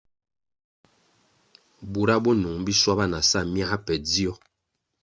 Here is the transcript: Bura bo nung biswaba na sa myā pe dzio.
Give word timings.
Bura 1.91 2.15
bo 2.23 2.31
nung 2.41 2.59
biswaba 2.65 3.05
na 3.11 3.19
sa 3.29 3.39
myā 3.53 3.75
pe 3.85 3.95
dzio. 4.07 4.33